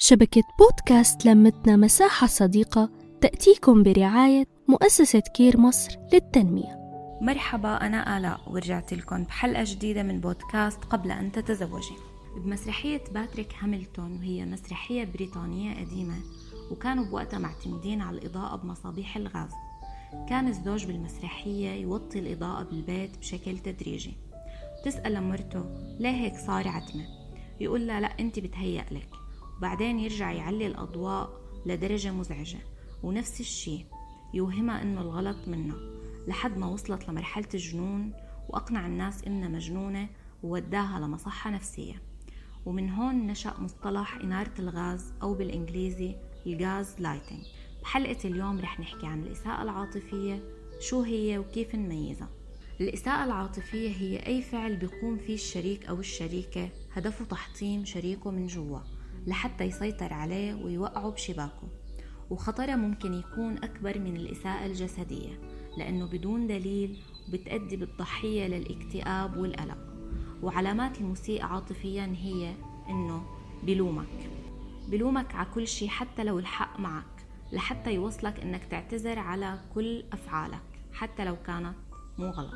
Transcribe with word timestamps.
شبكة 0.00 0.42
بودكاست 0.58 1.26
لمتنا 1.26 1.76
مساحة 1.76 2.26
صديقة 2.26 2.90
تأتيكم 3.20 3.82
برعاية 3.82 4.44
مؤسسة 4.68 5.22
كير 5.34 5.60
مصر 5.60 5.98
للتنمية. 6.12 6.78
مرحبا 7.20 7.68
أنا 7.68 8.18
آلاء 8.18 8.40
ورجعت 8.46 8.94
لكم 8.94 9.24
بحلقة 9.24 9.64
جديدة 9.66 10.02
من 10.02 10.20
بودكاست 10.20 10.84
قبل 10.84 11.10
أن 11.10 11.32
تتزوجي. 11.32 11.94
بمسرحية 12.36 13.04
باتريك 13.14 13.54
هاملتون 13.60 14.16
وهي 14.16 14.44
مسرحية 14.44 15.04
بريطانية 15.04 15.84
قديمة 15.84 16.16
وكانوا 16.70 17.04
بوقتها 17.04 17.38
معتمدين 17.38 18.00
على 18.00 18.18
الإضاءة 18.18 18.56
بمصابيح 18.56 19.16
الغاز. 19.16 19.50
كان 20.28 20.48
الزوج 20.48 20.86
بالمسرحية 20.86 21.70
يوطي 21.70 22.18
الإضاءة 22.18 22.62
بالبيت 22.62 23.18
بشكل 23.18 23.58
تدريجي. 23.58 24.14
تسأل 24.84 25.22
مرته 25.22 25.64
ليه 26.00 26.10
هيك 26.24 26.34
صار 26.36 26.68
عتمة 26.68 27.04
يقول 27.60 27.86
لها 27.86 28.00
لا 28.00 28.20
انت 28.20 28.38
بتهيأ 28.38 28.84
لك. 28.90 29.17
وبعدين 29.58 29.98
يرجع 29.98 30.32
يعلي 30.32 30.66
الأضواء 30.66 31.40
لدرجة 31.66 32.12
مزعجة. 32.12 32.58
ونفس 33.02 33.40
الشي 33.40 33.84
يوهمها 34.34 34.82
إنه 34.82 35.00
الغلط 35.00 35.48
منها 35.48 35.76
لحد 36.26 36.58
ما 36.58 36.66
وصلت 36.66 37.08
لمرحلة 37.08 37.48
الجنون 37.54 38.12
وأقنع 38.48 38.86
الناس 38.86 39.24
إنها 39.24 39.48
مجنونة 39.48 40.08
ووداها 40.42 41.00
لمصحة 41.00 41.50
نفسية. 41.50 42.02
ومن 42.66 42.90
هون 42.90 43.26
نشأ 43.26 43.54
مصطلح 43.58 44.14
إنارة 44.14 44.54
الغاز 44.58 45.12
أو 45.22 45.34
بالإنجليزي 45.34 46.16
الغاز 46.46 46.94
لايتنج 46.98 47.46
بحلقة 47.82 48.28
اليوم 48.28 48.60
رح 48.60 48.80
نحكي 48.80 49.06
عن 49.06 49.22
الإساءة 49.22 49.62
العاطفية 49.62 50.42
شو 50.80 51.02
هي 51.02 51.38
وكيف 51.38 51.74
نميزها. 51.74 52.28
الإساءة 52.80 53.24
العاطفية 53.24 53.90
هي 53.90 54.26
أي 54.26 54.42
فعل 54.42 54.76
بيقوم 54.76 55.16
فيه 55.16 55.34
الشريك 55.34 55.86
أو 55.86 56.00
الشريكة 56.00 56.68
هدفه 56.92 57.24
تحطيم 57.24 57.84
شريكه 57.84 58.30
من 58.30 58.46
جوا. 58.46 58.78
لحتى 59.28 59.64
يسيطر 59.64 60.12
عليه 60.12 60.54
ويوقعه 60.54 61.10
بشباكه. 61.10 61.68
وخطرها 62.30 62.76
ممكن 62.76 63.14
يكون 63.14 63.56
أكبر 63.56 63.98
من 63.98 64.16
الإساءة 64.16 64.66
الجسدية 64.66 65.40
لأنه 65.78 66.06
بدون 66.06 66.46
دليل 66.46 66.98
بتأدي 67.32 67.76
بالضحية 67.76 68.46
للاكتئاب 68.46 69.36
والقلق 69.36 69.78
وعلامات 70.42 71.00
المسيء 71.00 71.42
عاطفيا 71.42 72.14
هي 72.16 72.54
إنه 72.88 73.22
بلومك. 73.62 74.30
بلومك 74.88 75.34
على 75.34 75.48
كل 75.54 75.66
شيء 75.66 75.88
حتى 75.88 76.24
لو 76.24 76.38
الحق 76.38 76.80
معك 76.80 77.26
لحتى 77.52 77.94
يوصلك 77.94 78.40
إنك 78.40 78.64
تعتذر 78.64 79.18
على 79.18 79.60
كل 79.74 80.04
أفعالك 80.12 80.62
حتى 80.92 81.24
لو 81.24 81.36
كانت 81.46 81.76
مو 82.18 82.30
غلط. 82.30 82.54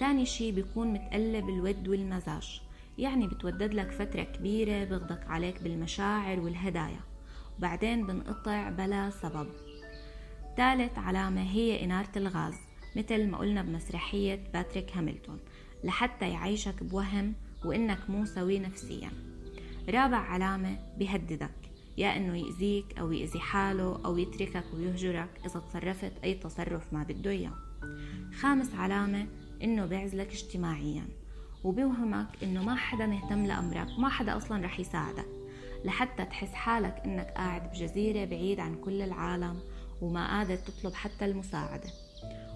تاني 0.00 0.26
شي 0.26 0.52
بيكون 0.52 0.92
متقلب 0.92 1.48
الود 1.48 1.88
والمزاج. 1.88 2.62
يعني 2.98 3.26
بتودد 3.26 3.74
لك 3.74 3.90
فترة 3.90 4.22
كبيرة 4.22 4.84
بغضك 4.84 5.26
عليك 5.26 5.62
بالمشاعر 5.62 6.40
والهدايا. 6.40 7.00
وبعدين 7.58 8.06
بنقطع 8.06 8.70
بلا 8.70 9.10
سبب. 9.10 9.48
ثالث 10.56 10.98
علامة 10.98 11.42
هي 11.42 11.84
إنارة 11.84 12.12
الغاز 12.16 12.54
مثل 12.96 13.26
ما 13.26 13.38
قلنا 13.38 13.62
بمسرحية 13.62 14.40
باتريك 14.52 14.96
هاملتون 14.96 15.38
لحتى 15.84 16.28
يعيشك 16.28 16.82
بوهم 16.82 17.34
وإنك 17.64 18.10
مو 18.10 18.24
سوي 18.24 18.58
نفسيا. 18.58 19.10
رابع 19.88 20.16
علامة 20.16 20.78
بيهددك 20.98 21.70
يا 21.98 22.16
إنه 22.16 22.36
يأذيك 22.36 22.98
أو 22.98 23.12
يأذي 23.12 23.40
حاله 23.40 24.00
أو 24.04 24.18
يتركك 24.18 24.64
ويهجرك 24.74 25.28
إذا 25.46 25.60
تصرفت 25.60 26.12
أي 26.24 26.34
تصرف 26.34 26.92
ما 26.92 27.02
بده 27.02 27.30
إياه. 27.30 27.54
خامس 28.40 28.74
علامة 28.74 29.26
إنه 29.62 29.86
بيعزلك 29.86 30.32
اجتماعيا 30.32 31.06
وبيوهمك 31.64 32.26
إنه 32.42 32.62
ما 32.62 32.74
حدا 32.74 33.06
مهتم 33.06 33.46
لأمرك 33.46 33.98
ما 33.98 34.08
حدا 34.08 34.36
أصلا 34.36 34.64
رح 34.64 34.80
يساعدك 34.80 35.26
لحتى 35.84 36.24
تحس 36.24 36.52
حالك 36.52 37.02
إنك 37.04 37.32
قاعد 37.36 37.70
بجزيرة 37.70 38.24
بعيد 38.24 38.60
عن 38.60 38.74
كل 38.74 39.02
العالم 39.02 39.60
وما 40.02 40.38
قادر 40.38 40.56
تطلب 40.56 40.94
حتى 40.94 41.24
المساعدة. 41.24 41.90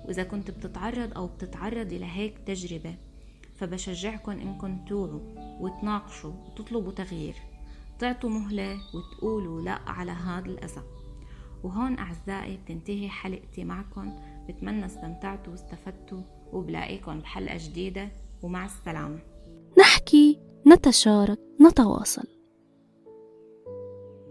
وإذا 0.05 0.23
كنت 0.23 0.51
بتتعرض 0.51 1.15
أو 1.17 1.27
بتتعرضي 1.27 1.99
لهيك 1.99 2.39
تجربة 2.47 2.95
فبشجعكم 3.57 4.33
إنكم 4.33 4.85
توعوا 4.85 5.21
وتناقشوا 5.61 6.33
وتطلبوا 6.33 6.93
تغيير. 6.93 7.35
تعطوا 7.99 8.31
مهلة 8.31 8.81
وتقولوا 8.95 9.63
لأ 9.63 9.79
على 9.87 10.13
هذا 10.13 10.47
الأذى 10.47 10.83
وهون 11.63 11.99
أعزائي 11.99 12.57
بتنتهي 12.57 13.09
حلقتي 13.09 13.65
معكم 13.65 14.13
بتمنى 14.49 14.87
استمتعتوا 14.87 15.53
واستفدتوا 15.53 16.21
وبلاقيكم 16.53 17.21
بحلقة 17.21 17.57
جديدة 17.61 18.09
ومع 18.43 18.67
السلامة. 18.67 19.19
نحكي 19.79 20.41
نتشارك 20.67 21.39
نتواصل. 21.61 22.42